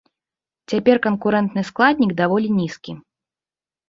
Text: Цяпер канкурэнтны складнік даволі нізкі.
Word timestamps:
Цяпер 0.71 0.97
канкурэнтны 1.07 1.63
складнік 1.69 2.11
даволі 2.21 2.47
нізкі. 2.61 2.93